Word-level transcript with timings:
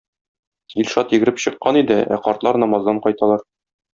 Илшат 0.83 1.13
йөгереп 1.17 1.43
чыккан 1.43 1.77
иде, 1.83 1.99
ә 2.17 2.19
картлар 2.29 2.61
намаздан 2.65 3.05
кайталар. 3.07 3.49